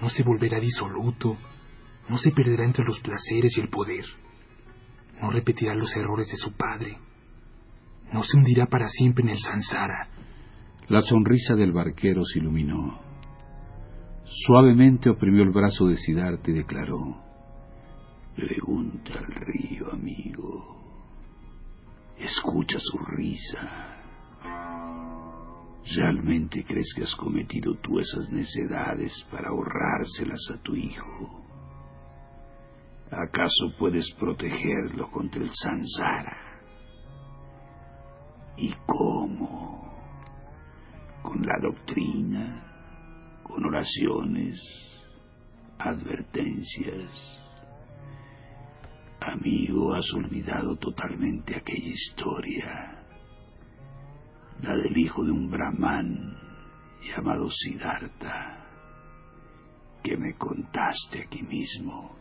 No 0.01 0.07
se 0.07 0.23
volverá 0.23 0.61
disoluto, 0.61 1.35
no 2.07 2.17
se 2.17 2.31
perderá 2.31 2.63
entre 2.63 2.85
los 2.85 3.01
placeres 3.01 3.51
y 3.57 3.59
el 3.59 3.67
poder, 3.67 4.05
no 5.21 5.29
repetirá 5.29 5.75
los 5.75 5.93
errores 5.97 6.29
de 6.29 6.37
su 6.37 6.53
padre, 6.53 6.97
no 8.13 8.23
se 8.23 8.37
hundirá 8.37 8.67
para 8.67 8.87
siempre 8.87 9.25
en 9.25 9.31
el 9.31 9.39
sansara. 9.39 10.07
La 10.87 11.01
sonrisa 11.01 11.53
del 11.55 11.73
barquero 11.73 12.23
se 12.23 12.39
iluminó. 12.39 13.01
Suavemente 14.23 15.09
oprimió 15.09 15.43
el 15.43 15.51
brazo 15.51 15.87
de 15.87 15.97
Siddhartha 15.97 16.49
y 16.49 16.53
declaró, 16.53 17.26
Pregunta 18.37 19.13
al 19.17 19.33
río, 19.33 19.91
amigo. 19.91 20.77
Escucha 22.19 22.77
su 22.79 22.99
risa. 22.99 23.95
¿Realmente 25.95 26.63
crees 26.63 26.93
que 26.95 27.01
has 27.01 27.15
cometido 27.15 27.73
tú 27.81 27.97
esas 27.97 28.29
necedades 28.29 29.11
para 29.31 29.49
ahorrárselas 29.49 30.51
a 30.53 30.61
tu 30.61 30.75
hijo? 30.75 31.47
¿Acaso 33.09 33.73
puedes 33.79 34.07
protegerlo 34.19 35.09
contra 35.09 35.41
el 35.41 35.49
Sansara? 35.51 36.61
¿Y 38.55 38.71
cómo? 38.85 39.97
Con 41.23 41.41
la 41.41 41.57
doctrina, 41.59 43.41
con 43.41 43.65
oraciones, 43.65 44.59
advertencias 45.79 47.46
Amigo, 49.27 49.93
has 49.93 50.05
olvidado 50.13 50.77
totalmente 50.77 51.53
aquella 51.53 51.89
historia, 51.89 53.03
la 54.61 54.73
del 54.73 54.97
hijo 54.97 55.21
de 55.25 55.31
un 55.31 55.51
brahman 55.51 56.33
llamado 57.03 57.49
Siddhartha, 57.49 58.65
que 60.01 60.15
me 60.15 60.33
contaste 60.35 61.23
aquí 61.23 61.43
mismo. 61.43 62.15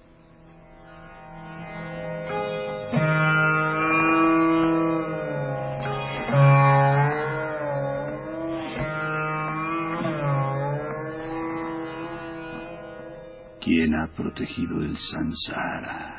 ¿Quién 13.61 13.95
ha 13.95 14.09
protegido 14.09 14.83
el 14.83 14.97
sansara? 14.97 16.16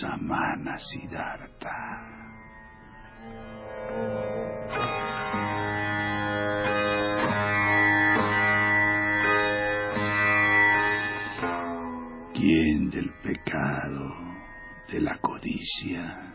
Samana 0.00 0.76
Siddhartha? 0.78 2.14
¿Quién 12.34 12.90
del 12.90 13.10
pecado, 13.22 14.12
de 14.92 15.00
la 15.00 15.18
codicia, 15.18 16.34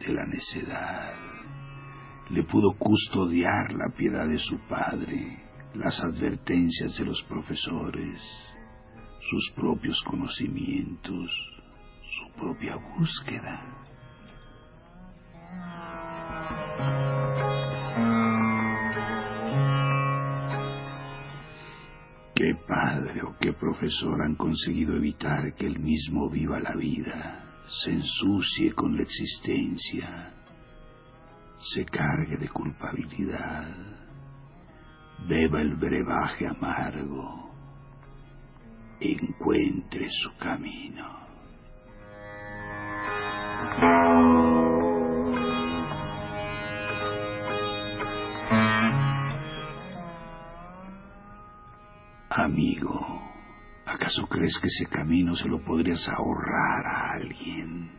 de 0.00 0.12
la 0.12 0.26
necedad, 0.26 1.14
le 2.30 2.42
pudo 2.44 2.72
custodiar 2.78 3.72
la 3.74 3.94
piedad 3.94 4.26
de 4.26 4.38
su 4.38 4.58
padre, 4.68 5.38
las 5.74 6.02
advertencias 6.02 6.96
de 6.96 7.04
los 7.04 7.22
profesores, 7.24 8.20
sus 9.30 9.52
propios 9.54 10.02
conocimientos, 10.06 11.53
su 12.14 12.30
propia 12.32 12.76
búsqueda. 12.76 13.74
¿Qué 22.34 22.54
padre 22.68 23.22
o 23.22 23.36
qué 23.40 23.52
profesor 23.52 24.22
han 24.22 24.34
conseguido 24.34 24.96
evitar 24.96 25.54
que 25.54 25.66
él 25.66 25.78
mismo 25.78 26.28
viva 26.28 26.58
la 26.60 26.74
vida, 26.74 27.44
se 27.84 27.92
ensucie 27.92 28.72
con 28.74 28.96
la 28.96 29.02
existencia, 29.02 30.32
se 31.58 31.84
cargue 31.84 32.36
de 32.36 32.48
culpabilidad, 32.48 33.68
beba 35.28 35.62
el 35.62 35.76
brebaje 35.76 36.46
amargo, 36.46 37.50
encuentre 39.00 40.08
su 40.10 40.36
camino. 40.36 41.23
Amigo, 52.30 53.22
¿acaso 53.86 54.26
crees 54.26 54.58
que 54.58 54.66
ese 54.66 54.86
camino 54.86 55.34
se 55.34 55.48
lo 55.48 55.64
podrías 55.64 56.06
ahorrar 56.08 56.86
a 56.86 57.12
alguien? 57.14 57.90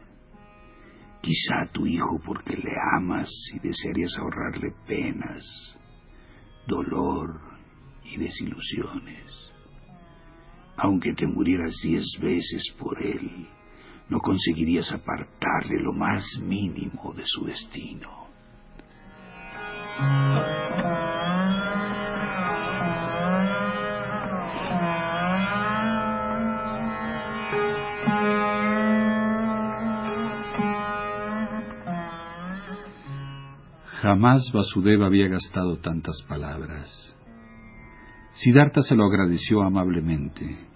Quizá 1.21 1.61
a 1.63 1.67
tu 1.71 1.87
hijo 1.87 2.21
porque 2.23 2.55
le 2.55 2.71
amas 2.97 3.29
y 3.53 3.59
desearías 3.59 4.15
ahorrarle 4.19 4.71
penas, 4.85 5.43
dolor 6.67 7.41
y 8.03 8.17
desilusiones. 8.17 9.51
Aunque 10.77 11.13
te 11.13 11.25
murieras 11.25 11.73
diez 11.83 12.05
veces 12.21 12.71
por 12.77 13.01
él, 13.01 13.47
no 14.09 14.19
conseguirías 14.19 14.91
apartarle 14.91 15.81
lo 15.81 15.93
más 15.93 16.23
mínimo 16.41 17.13
de 17.13 17.23
su 17.25 17.45
destino. 17.45 18.25
Jamás 34.01 34.51
Vasudeva 34.53 35.07
había 35.07 35.27
gastado 35.27 35.77
tantas 35.77 36.21
palabras. 36.27 37.17
Siddhartha 38.33 38.81
se 38.81 38.95
lo 38.95 39.05
agradeció 39.05 39.63
amablemente. 39.63 40.74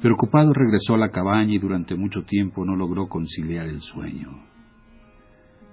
Preocupado 0.00 0.52
regresó 0.52 0.94
a 0.94 0.98
la 0.98 1.10
cabaña 1.10 1.54
y 1.54 1.58
durante 1.58 1.96
mucho 1.96 2.22
tiempo 2.22 2.64
no 2.64 2.76
logró 2.76 3.08
conciliar 3.08 3.66
el 3.66 3.80
sueño. 3.80 4.44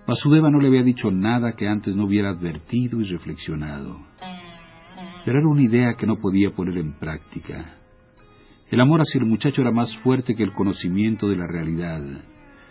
Vasudeva 0.08 0.50
no 0.50 0.60
le 0.60 0.68
había 0.68 0.84
dicho 0.84 1.12
nada 1.12 1.54
que 1.54 1.68
antes 1.68 1.96
no 1.96 2.06
hubiera 2.06 2.30
advertido 2.30 3.02
y 3.02 3.04
reflexionado. 3.04 4.00
Pero 5.26 5.40
era 5.40 5.48
una 5.48 5.62
idea 5.62 5.94
que 5.96 6.08
no 6.08 6.18
podía 6.18 6.52
poner 6.52 6.78
en 6.78 6.94
práctica. 6.94 7.76
El 8.72 8.82
amor 8.82 9.02
hacia 9.02 9.20
el 9.20 9.26
muchacho 9.26 9.62
era 9.62 9.72
más 9.72 9.96
fuerte 9.98 10.36
que 10.36 10.44
el 10.44 10.54
conocimiento 10.54 11.28
de 11.28 11.38
la 11.38 11.46
realidad. 11.46 12.02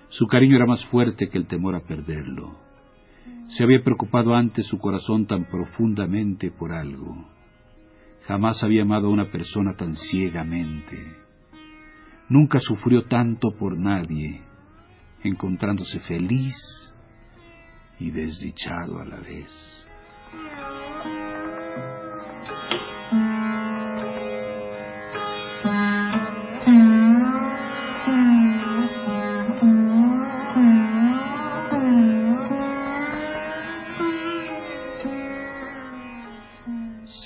Su 0.09 0.27
cariño 0.27 0.57
era 0.57 0.67
más 0.67 0.85
fuerte 0.87 1.29
que 1.29 1.39
el 1.39 1.47
temor 1.47 1.77
a 1.77 1.81
perderlo. 1.81 2.59
Se 3.49 3.63
había 3.63 3.83
preocupado 3.83 4.35
antes 4.35 4.67
su 4.67 4.79
corazón 4.79 5.27
tan 5.27 5.45
profundamente 5.45 6.51
por 6.51 6.73
algo. 6.73 7.29
Jamás 8.27 8.63
había 8.65 8.83
amado 8.83 9.07
a 9.07 9.11
una 9.11 9.27
persona 9.27 9.75
tan 9.75 9.97
ciegamente. 9.97 11.24
Nunca 12.29 12.59
sufrió 12.59 13.05
tanto 13.05 13.51
por 13.59 13.77
nadie, 13.77 14.41
encontrándose 15.23 16.01
feliz 16.01 16.55
y 17.99 18.11
desdichado 18.11 18.99
a 18.99 19.05
la 19.05 19.17
vez. 19.17 19.51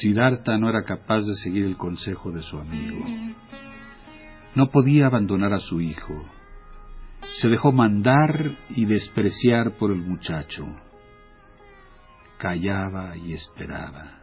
Siddhartha 0.00 0.58
no 0.58 0.68
era 0.68 0.82
capaz 0.84 1.22
de 1.22 1.34
seguir 1.37 1.64
el 1.64 1.76
consejo 1.76 2.30
de 2.30 2.42
su 2.42 2.58
amigo. 2.58 3.04
No 4.59 4.73
podía 4.73 5.07
abandonar 5.07 5.53
a 5.53 5.61
su 5.61 5.81
hijo. 5.81 6.29
Se 7.37 7.49
dejó 7.49 7.71
mandar 7.71 8.57
y 8.71 8.87
despreciar 8.87 9.77
por 9.79 9.92
el 9.92 10.03
muchacho. 10.03 10.66
Callaba 12.38 13.16
y 13.16 13.35
esperaba. 13.35 14.18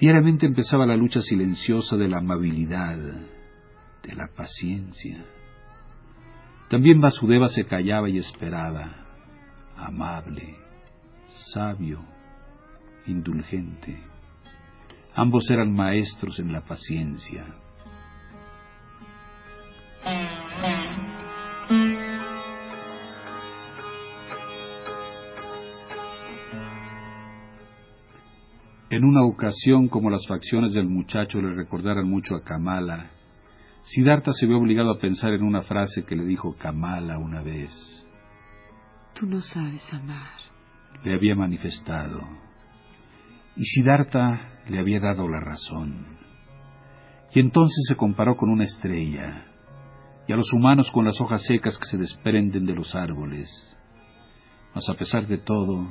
Diariamente 0.00 0.46
empezaba 0.46 0.84
la 0.84 0.96
lucha 0.96 1.20
silenciosa 1.20 1.96
de 1.96 2.08
la 2.08 2.18
amabilidad, 2.18 2.96
de 2.96 4.14
la 4.16 4.26
paciencia. 4.36 5.26
También 6.68 7.00
Vasudeva 7.00 7.50
se 7.50 7.64
callaba 7.64 8.10
y 8.10 8.18
esperaba, 8.18 8.96
amable, 9.76 10.56
sabio, 11.54 12.04
indulgente. 13.06 14.02
Ambos 15.14 15.48
eran 15.52 15.72
maestros 15.72 16.40
en 16.40 16.50
la 16.50 16.62
paciencia. 16.62 17.46
En 28.92 29.04
una 29.04 29.22
ocasión, 29.22 29.88
como 29.88 30.10
las 30.10 30.26
facciones 30.26 30.74
del 30.74 30.86
muchacho 30.86 31.40
le 31.40 31.54
recordaran 31.54 32.06
mucho 32.06 32.36
a 32.36 32.42
Kamala, 32.42 33.10
Siddhartha 33.84 34.32
se 34.32 34.46
vio 34.46 34.58
obligado 34.58 34.90
a 34.90 34.98
pensar 34.98 35.32
en 35.32 35.42
una 35.42 35.62
frase 35.62 36.04
que 36.04 36.14
le 36.14 36.24
dijo 36.24 36.54
Kamala 36.58 37.18
una 37.18 37.42
vez. 37.42 37.72
Tú 39.18 39.26
no 39.26 39.40
sabes 39.40 39.82
amar. 39.94 40.38
Le 41.04 41.14
había 41.14 41.34
manifestado. 41.34 42.20
Y 43.56 43.64
Siddhartha 43.64 44.62
le 44.68 44.78
había 44.78 45.00
dado 45.00 45.26
la 45.26 45.40
razón. 45.40 46.18
Y 47.34 47.40
entonces 47.40 47.84
se 47.88 47.96
comparó 47.96 48.36
con 48.36 48.50
una 48.50 48.64
estrella, 48.64 49.46
y 50.26 50.32
a 50.32 50.36
los 50.36 50.52
humanos 50.52 50.90
con 50.90 51.04
las 51.04 51.20
hojas 51.20 51.44
secas 51.46 51.78
que 51.78 51.86
se 51.86 51.98
desprenden 51.98 52.64
de 52.64 52.74
los 52.74 52.94
árboles. 52.94 53.48
Mas 54.74 54.88
a 54.88 54.94
pesar 54.94 55.26
de 55.26 55.38
todo, 55.38 55.86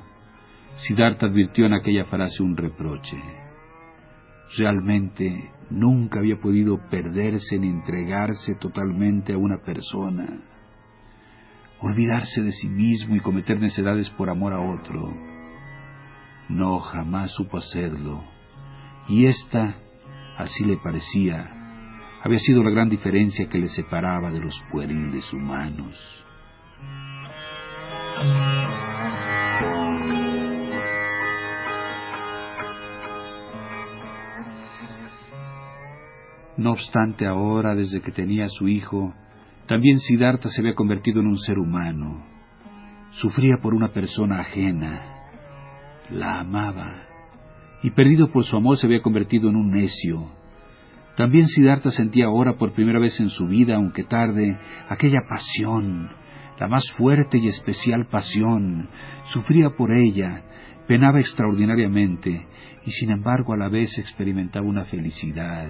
Siddhartha 0.77 1.27
advirtió 1.27 1.65
en 1.65 1.73
aquella 1.73 2.05
frase 2.05 2.41
un 2.41 2.55
reproche. 2.55 3.17
Realmente 4.57 5.51
nunca 5.69 6.19
había 6.19 6.37
podido 6.37 6.77
perderse 6.89 7.57
ni 7.59 7.67
entregarse 7.67 8.55
totalmente 8.55 9.33
a 9.33 9.37
una 9.37 9.59
persona, 9.63 10.27
olvidarse 11.79 12.41
de 12.41 12.51
sí 12.51 12.67
mismo 12.67 13.15
y 13.15 13.19
cometer 13.19 13.59
necedades 13.59 14.09
por 14.11 14.29
amor 14.29 14.53
a 14.53 14.59
otro. 14.59 15.13
No, 16.49 16.79
jamás 16.79 17.31
supo 17.33 17.57
hacerlo 17.57 18.21
y 19.07 19.25
esta, 19.25 19.75
así 20.37 20.63
le 20.63 20.77
parecía, 20.77 21.60
había 22.23 22.39
sido 22.39 22.63
la 22.63 22.69
gran 22.69 22.89
diferencia 22.89 23.47
que 23.49 23.57
le 23.57 23.67
separaba 23.67 24.29
de 24.31 24.39
los 24.39 24.55
pueriles 24.71 25.31
humanos. 25.33 25.95
No 36.57 36.73
obstante, 36.73 37.25
ahora, 37.25 37.73
desde 37.73 38.01
que 38.01 38.11
tenía 38.11 38.45
a 38.45 38.49
su 38.49 38.67
hijo, 38.67 39.13
también 39.67 39.99
Siddhartha 39.99 40.49
se 40.49 40.61
había 40.61 40.75
convertido 40.75 41.21
en 41.21 41.27
un 41.27 41.37
ser 41.37 41.57
humano. 41.57 42.23
Sufría 43.11 43.57
por 43.61 43.73
una 43.73 43.87
persona 43.87 44.41
ajena. 44.41 45.01
La 46.11 46.41
amaba 46.41 47.07
y 47.81 47.89
perdido 47.91 48.31
por 48.31 48.43
su 48.43 48.55
amor 48.55 48.77
se 48.77 48.85
había 48.85 49.01
convertido 49.01 49.49
en 49.49 49.55
un 49.55 49.71
necio. 49.71 50.40
También 51.17 51.47
Siddhartha 51.47 51.91
sentía 51.91 52.25
ahora 52.25 52.53
por 52.53 52.73
primera 52.73 52.99
vez 52.99 53.19
en 53.19 53.29
su 53.29 53.47
vida, 53.47 53.75
aunque 53.75 54.03
tarde, 54.03 54.57
aquella 54.89 55.19
pasión, 55.27 56.09
la 56.59 56.67
más 56.67 56.83
fuerte 56.97 57.37
y 57.37 57.47
especial 57.47 58.07
pasión. 58.07 58.87
Sufría 59.25 59.71
por 59.71 59.91
ella, 59.91 60.43
penaba 60.87 61.19
extraordinariamente 61.19 62.47
y 62.85 62.91
sin 62.91 63.11
embargo 63.11 63.53
a 63.53 63.57
la 63.57 63.69
vez 63.69 63.97
experimentaba 63.97 64.65
una 64.65 64.85
felicidad, 64.85 65.67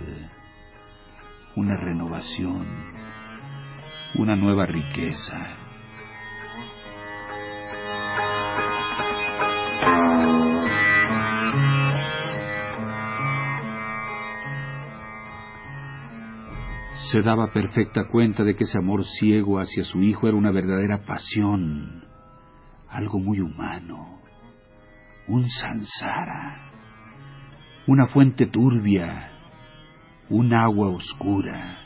una 1.56 1.76
renovación, 1.76 2.66
una 4.16 4.36
nueva 4.36 4.66
riqueza. 4.66 5.61
Se 17.12 17.22
daba 17.22 17.52
perfecta 17.52 18.08
cuenta 18.08 18.46
de 18.46 18.56
que 18.56 18.64
ese 18.64 18.78
amor 18.78 19.04
ciego 19.04 19.60
hacia 19.60 19.84
su 19.84 20.02
hijo 20.02 20.30
era 20.30 20.38
una 20.38 20.52
verdadera 20.52 21.04
pasión, 21.06 22.06
algo 22.88 23.20
muy 23.20 23.42
humano, 23.42 24.22
un 25.28 25.50
sansara, 25.50 26.72
una 27.86 28.08
fuente 28.08 28.46
turbia, 28.46 29.30
un 30.30 30.54
agua 30.54 30.88
oscura. 30.88 31.80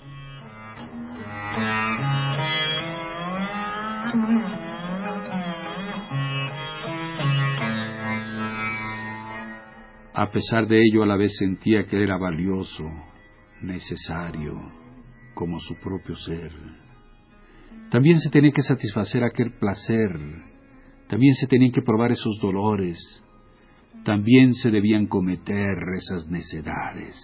A 10.14 10.30
pesar 10.32 10.68
de 10.68 10.82
ello, 10.84 11.02
a 11.02 11.08
la 11.08 11.18
vez 11.18 11.36
sentía 11.40 11.88
que 11.88 12.04
era 12.04 12.16
valioso, 12.18 12.88
necesario, 13.64 14.85
como 15.36 15.60
su 15.60 15.76
propio 15.76 16.16
ser. 16.16 16.52
También 17.92 18.20
se 18.20 18.30
tenía 18.32 18.52
que 18.52 18.64
satisfacer 18.64 19.24
aquel 19.24 19.52
placer, 19.60 20.12
también 21.08 21.36
se 21.36 21.46
tenían 21.46 21.72
que 21.72 21.84
probar 21.84 22.12
esos 22.12 22.40
dolores, 22.42 22.98
también 24.04 24.54
se 24.56 24.72
debían 24.72 25.06
cometer 25.06 25.78
esas 25.96 26.28
necedades. 26.28 27.16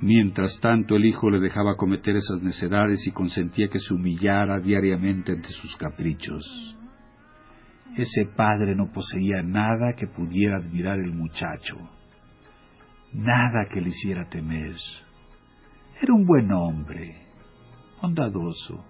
Mientras 0.00 0.58
tanto 0.60 0.96
el 0.96 1.04
hijo 1.04 1.28
le 1.28 1.40
dejaba 1.40 1.76
cometer 1.76 2.16
esas 2.16 2.40
necedades 2.40 3.06
y 3.06 3.10
consentía 3.10 3.68
que 3.68 3.78
se 3.78 3.92
humillara 3.92 4.58
diariamente 4.58 5.32
ante 5.32 5.48
sus 5.48 5.76
caprichos. 5.76 6.77
Ese 7.98 8.26
padre 8.26 8.76
no 8.76 8.92
poseía 8.92 9.42
nada 9.42 9.94
que 9.96 10.06
pudiera 10.06 10.58
admirar 10.58 11.00
el 11.00 11.12
muchacho, 11.12 11.76
nada 13.12 13.66
que 13.68 13.80
le 13.80 13.88
hiciera 13.88 14.28
temer. 14.28 14.76
Era 16.00 16.14
un 16.14 16.24
buen 16.24 16.52
hombre, 16.52 17.26
bondadoso, 18.00 18.84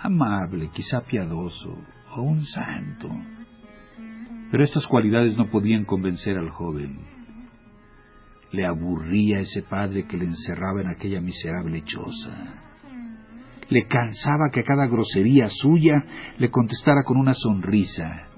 amable, 0.00 0.70
quizá 0.72 1.02
piadoso, 1.02 1.76
o 2.14 2.22
un 2.22 2.46
santo. 2.46 3.10
Pero 4.50 4.64
estas 4.64 4.86
cualidades 4.86 5.36
no 5.36 5.50
podían 5.50 5.84
convencer 5.84 6.38
al 6.38 6.48
joven. 6.48 6.98
Le 8.52 8.64
aburría 8.64 9.40
ese 9.40 9.60
padre 9.60 10.06
que 10.06 10.16
le 10.16 10.24
encerraba 10.24 10.80
en 10.80 10.88
aquella 10.88 11.20
miserable 11.20 11.84
choza 11.84 12.66
le 13.68 13.86
cansaba 13.86 14.50
que 14.52 14.60
a 14.60 14.64
cada 14.64 14.86
grosería 14.86 15.48
suya 15.50 16.04
le 16.38 16.50
contestara 16.50 17.02
con 17.04 17.16
una 17.16 17.34
sonrisa, 17.34 18.28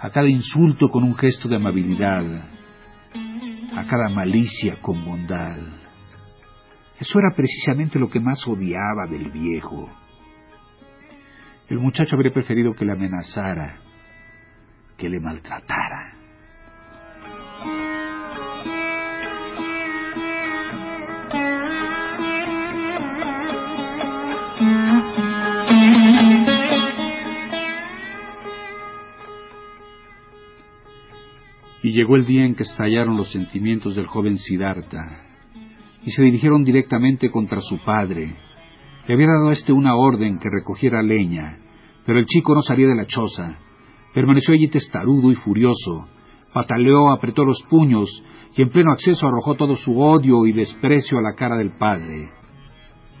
a 0.00 0.10
cada 0.10 0.28
insulto 0.28 0.88
con 0.88 1.04
un 1.04 1.16
gesto 1.16 1.48
de 1.48 1.56
amabilidad, 1.56 2.24
a 3.76 3.84
cada 3.84 4.08
malicia 4.08 4.76
con 4.82 5.04
bondad. 5.04 5.58
Eso 7.00 7.18
era 7.18 7.34
precisamente 7.34 7.98
lo 7.98 8.10
que 8.10 8.20
más 8.20 8.46
odiaba 8.46 9.06
del 9.08 9.30
viejo. 9.30 9.88
El 11.68 11.78
muchacho 11.78 12.16
habría 12.16 12.32
preferido 12.32 12.74
que 12.74 12.84
le 12.84 12.92
amenazara, 12.92 13.76
que 14.96 15.08
le 15.08 15.20
maltratara. 15.20 16.17
Y 31.82 31.92
llegó 31.92 32.16
el 32.16 32.26
día 32.26 32.44
en 32.44 32.54
que 32.54 32.64
estallaron 32.64 33.16
los 33.16 33.30
sentimientos 33.30 33.94
del 33.94 34.06
joven 34.06 34.38
Siddhartha, 34.38 35.28
y 36.04 36.10
se 36.10 36.22
dirigieron 36.24 36.64
directamente 36.64 37.30
contra 37.30 37.60
su 37.60 37.78
padre. 37.78 38.34
Le 39.06 39.14
había 39.14 39.26
dado 39.26 39.48
a 39.48 39.52
éste 39.52 39.72
una 39.72 39.94
orden 39.94 40.38
que 40.38 40.50
recogiera 40.50 41.02
leña, 41.02 41.58
pero 42.04 42.18
el 42.18 42.26
chico 42.26 42.54
no 42.54 42.62
salía 42.62 42.88
de 42.88 42.96
la 42.96 43.06
choza. 43.06 43.56
Permaneció 44.14 44.54
allí 44.54 44.68
testarudo 44.68 45.30
y 45.30 45.34
furioso. 45.34 46.08
Pataleó, 46.52 47.10
apretó 47.10 47.44
los 47.44 47.62
puños 47.68 48.08
y 48.56 48.62
en 48.62 48.70
pleno 48.70 48.92
acceso 48.92 49.26
arrojó 49.26 49.54
todo 49.54 49.76
su 49.76 50.00
odio 50.00 50.46
y 50.46 50.52
desprecio 50.52 51.18
a 51.18 51.22
la 51.22 51.34
cara 51.34 51.56
del 51.56 51.70
padre. 51.78 52.28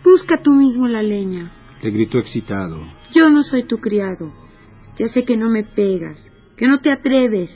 Busca 0.02 0.40
tú 0.42 0.52
mismo 0.52 0.88
la 0.88 1.02
leña, 1.02 1.52
le 1.82 1.90
gritó 1.90 2.18
excitado. 2.18 2.80
Yo 3.14 3.30
no 3.30 3.42
soy 3.42 3.66
tu 3.66 3.78
criado. 3.78 4.32
Ya 4.98 5.06
sé 5.08 5.24
que 5.24 5.36
no 5.36 5.48
me 5.48 5.62
pegas, 5.62 6.20
que 6.56 6.66
no 6.66 6.80
te 6.80 6.90
atreves, 6.90 7.50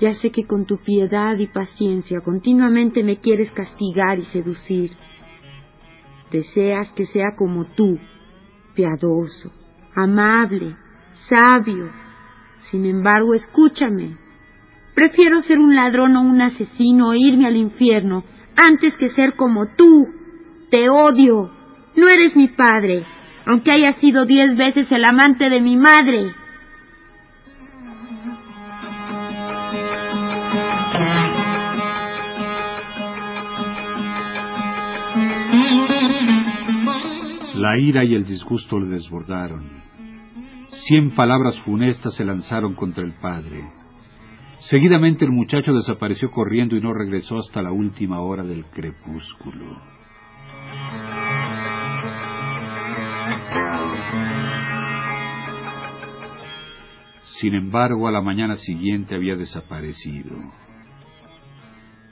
ya 0.00 0.12
sé 0.12 0.30
que 0.30 0.46
con 0.46 0.64
tu 0.64 0.78
piedad 0.78 1.36
y 1.38 1.46
paciencia 1.48 2.20
continuamente 2.20 3.02
me 3.02 3.18
quieres 3.18 3.50
castigar 3.52 4.18
y 4.18 4.24
seducir. 4.26 4.92
Deseas 6.30 6.92
que 6.92 7.06
sea 7.06 7.34
como 7.36 7.64
tú, 7.64 7.98
piadoso, 8.74 9.50
amable, 9.94 10.76
sabio. 11.28 11.90
Sin 12.70 12.84
embargo, 12.84 13.34
escúchame. 13.34 14.16
Prefiero 14.94 15.40
ser 15.40 15.58
un 15.58 15.74
ladrón 15.74 16.16
o 16.16 16.20
un 16.20 16.42
asesino 16.42 17.12
e 17.12 17.18
irme 17.18 17.46
al 17.46 17.56
infierno 17.56 18.24
antes 18.56 18.94
que 18.94 19.10
ser 19.10 19.34
como 19.34 19.74
tú. 19.76 20.08
Te 20.70 20.90
odio. 20.90 21.50
No 21.96 22.08
eres 22.08 22.36
mi 22.36 22.48
padre, 22.48 23.04
aunque 23.46 23.72
haya 23.72 23.94
sido 23.94 24.26
diez 24.26 24.56
veces 24.56 24.90
el 24.92 25.04
amante 25.04 25.48
de 25.48 25.60
mi 25.60 25.76
madre. 25.76 26.34
La 37.58 37.76
ira 37.76 38.04
y 38.04 38.14
el 38.14 38.24
disgusto 38.24 38.78
le 38.78 38.86
desbordaron. 38.86 39.68
Cien 40.86 41.10
palabras 41.10 41.58
funestas 41.62 42.14
se 42.14 42.24
lanzaron 42.24 42.74
contra 42.74 43.02
el 43.02 43.14
padre. 43.14 43.64
Seguidamente 44.60 45.24
el 45.24 45.32
muchacho 45.32 45.72
desapareció 45.72 46.30
corriendo 46.30 46.76
y 46.76 46.80
no 46.80 46.94
regresó 46.94 47.36
hasta 47.36 47.60
la 47.60 47.72
última 47.72 48.20
hora 48.20 48.44
del 48.44 48.64
crepúsculo. 48.66 49.76
Sin 57.40 57.54
embargo, 57.54 58.06
a 58.06 58.12
la 58.12 58.22
mañana 58.22 58.54
siguiente 58.54 59.16
había 59.16 59.34
desaparecido. 59.34 60.36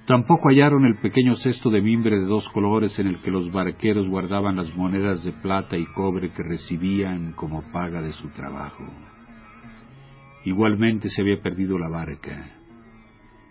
Tampoco 0.06 0.48
hallaron 0.48 0.84
el 0.84 0.98
pequeño 0.98 1.34
cesto 1.34 1.68
de 1.68 1.80
mimbre 1.80 2.20
de 2.20 2.26
dos 2.26 2.48
colores 2.50 2.96
en 3.00 3.08
el 3.08 3.20
que 3.22 3.32
los 3.32 3.50
barqueros 3.50 4.08
guardaban 4.08 4.56
las 4.56 4.72
monedas 4.76 5.24
de 5.24 5.32
plata 5.32 5.76
y 5.76 5.84
cobre 5.86 6.30
que 6.30 6.44
recibían 6.44 7.32
como 7.32 7.62
paga 7.72 8.00
de 8.00 8.12
su 8.12 8.28
trabajo. 8.30 8.84
Igualmente 10.44 11.08
se 11.08 11.22
había 11.22 11.42
perdido 11.42 11.76
la 11.76 11.88
barca. 11.88 12.52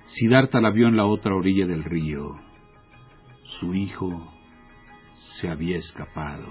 Siddhartha 0.07 0.61
la 0.61 0.71
vio 0.71 0.87
en 0.87 0.95
la 0.95 1.05
otra 1.05 1.35
orilla 1.35 1.65
del 1.65 1.83
río. 1.83 2.37
Su 3.59 3.75
hijo 3.75 4.25
se 5.41 5.49
había 5.49 5.75
escapado. 5.75 6.47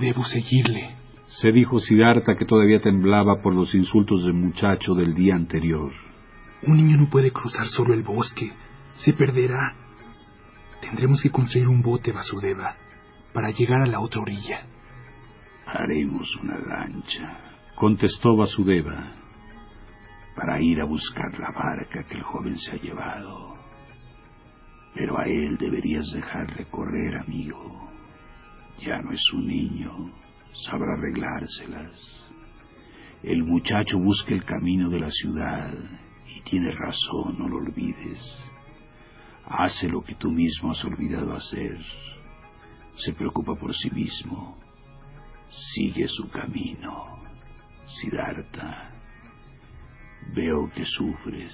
Debo 0.00 0.24
seguirle. 0.24 0.96
Se 1.28 1.52
dijo 1.52 1.78
Siddhartha 1.78 2.34
que 2.36 2.44
todavía 2.44 2.80
temblaba 2.80 3.40
por 3.42 3.54
los 3.54 3.74
insultos 3.74 4.24
del 4.24 4.34
muchacho 4.34 4.94
del 4.94 5.14
día 5.14 5.34
anterior. 5.34 5.92
Un 6.66 6.76
niño 6.76 6.96
no 6.96 7.08
puede 7.08 7.30
cruzar 7.30 7.66
solo 7.68 7.94
el 7.94 8.02
bosque. 8.02 8.50
Se 8.96 9.12
perderá. 9.12 9.76
Tendremos 10.80 11.22
que 11.22 11.30
construir 11.30 11.68
un 11.68 11.82
bote, 11.82 12.12
Vasudeva, 12.12 12.74
para 13.32 13.50
llegar 13.50 13.82
a 13.82 13.86
la 13.86 14.00
otra 14.00 14.22
orilla. 14.22 14.62
Haremos 15.66 16.34
una 16.42 16.58
lancha 16.58 17.50
Contestó 17.80 18.36
Vasudeva, 18.36 19.14
para 20.36 20.60
ir 20.60 20.82
a 20.82 20.84
buscar 20.84 21.32
la 21.38 21.50
barca 21.50 22.02
que 22.02 22.14
el 22.14 22.22
joven 22.22 22.58
se 22.58 22.72
ha 22.72 22.76
llevado. 22.76 23.54
Pero 24.94 25.18
a 25.18 25.24
él 25.24 25.56
deberías 25.56 26.04
dejarle 26.12 26.66
correr, 26.66 27.16
amigo. 27.16 27.89
Ya 28.84 28.98
no 29.02 29.12
es 29.12 29.22
un 29.32 29.46
niño, 29.46 30.10
sabrá 30.64 30.94
arreglárselas. 30.94 31.92
El 33.22 33.44
muchacho 33.44 33.98
busca 33.98 34.32
el 34.32 34.44
camino 34.44 34.88
de 34.88 35.00
la 35.00 35.10
ciudad 35.10 35.74
y 36.34 36.40
tiene 36.42 36.70
razón, 36.72 37.38
no 37.38 37.48
lo 37.48 37.56
olvides. 37.58 38.18
Hace 39.46 39.88
lo 39.88 40.00
que 40.02 40.14
tú 40.14 40.30
mismo 40.30 40.70
has 40.70 40.84
olvidado 40.84 41.34
hacer. 41.34 41.78
Se 42.96 43.12
preocupa 43.12 43.54
por 43.54 43.74
sí 43.74 43.90
mismo. 43.90 44.58
Sigue 45.74 46.06
su 46.08 46.30
camino. 46.30 47.20
Siddhartha, 47.86 48.90
veo 50.34 50.70
que 50.70 50.84
sufres, 50.84 51.52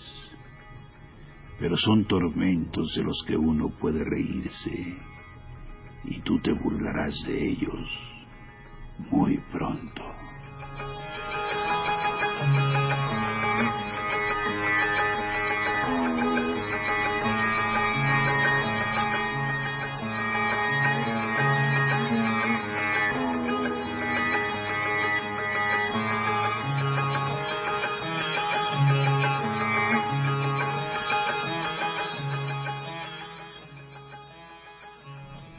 pero 1.59 1.77
son 1.77 2.05
tormentos 2.05 2.93
de 2.95 3.03
los 3.03 3.25
que 3.27 3.37
uno 3.37 3.71
puede 3.81 4.05
reírse, 4.05 4.97
y 6.07 6.21
tú 6.21 6.39
te 6.41 6.53
burlarás 6.53 7.15
de 7.27 7.49
ellos 7.49 7.89
muy 9.11 9.39
pronto. 9.53 10.03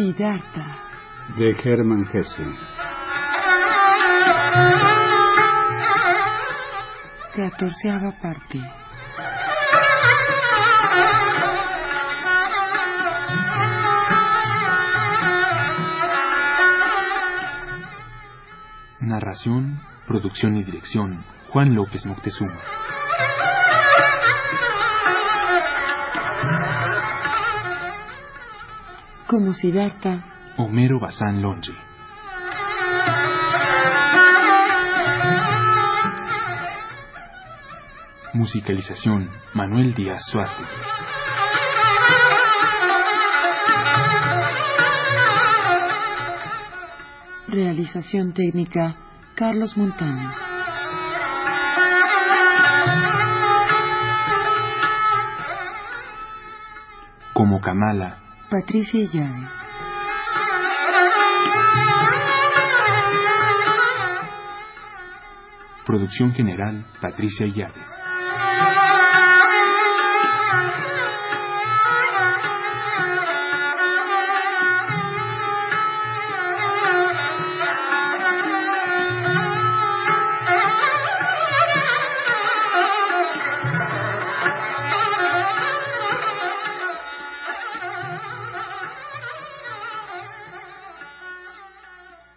Siddhartha. 0.00 0.64
De 1.36 1.50
Hermann 1.62 2.08
Hesse. 2.10 2.42
Catorceava 7.36 8.10
parte. 8.12 8.58
Narración, 19.00 19.82
producción 20.06 20.56
y 20.56 20.64
dirección, 20.64 21.22
Juan 21.50 21.74
López 21.74 22.06
Moctezuma. 22.06 22.79
Como 29.30 29.54
Siddhartha. 29.54 30.24
Homero 30.56 30.98
Bazán 30.98 31.40
Longe. 31.40 31.72
Musicalización, 38.34 39.30
Manuel 39.54 39.94
Díaz 39.94 40.20
Suárez. 40.32 40.50
Realización 47.46 48.32
técnica, 48.32 48.96
Carlos 49.36 49.76
Montaño. 49.76 50.34
Como 57.32 57.60
Kamala, 57.60 58.29
Patricia 58.50 59.06
Llaves. 59.12 59.48
Producción 65.86 66.32
general, 66.32 66.84
Patricia 67.00 67.46
Llaves. 67.46 68.09